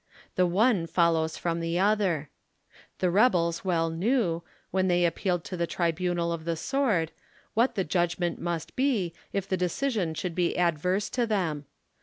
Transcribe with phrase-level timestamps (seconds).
[0.33, 2.31] The one follows from the other.
[2.97, 7.11] The rebels well knew, when they appealed to the tribunal of the sword,
[7.53, 11.65] what the judgment must be, if the decision should be adverse to them.